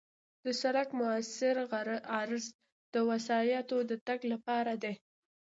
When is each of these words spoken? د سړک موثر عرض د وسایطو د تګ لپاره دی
د 0.45 0.47
سړک 0.61 0.87
موثر 0.99 1.55
عرض 2.17 2.45
د 2.93 2.95
وسایطو 3.09 3.77
د 3.89 3.91
تګ 4.07 4.19
لپاره 4.33 4.73
دی 4.83 4.93